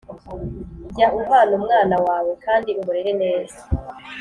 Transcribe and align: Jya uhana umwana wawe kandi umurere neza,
Jya 0.93 1.07
uhana 1.19 1.53
umwana 1.59 1.95
wawe 2.05 2.31
kandi 2.45 2.69
umurere 2.79 3.11
neza, 3.21 3.59